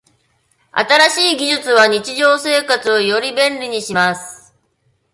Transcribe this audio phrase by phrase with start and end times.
[0.73, 4.51] 新しい技術は日常生活をより便利にします。